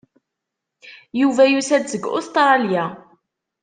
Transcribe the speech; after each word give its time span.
Yuba 1.21 1.43
yusa-d 1.51 1.85
seg 1.89 2.03
Ustṛalya. 2.17 2.85